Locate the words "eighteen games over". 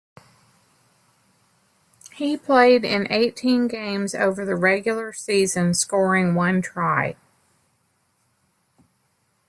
3.11-4.43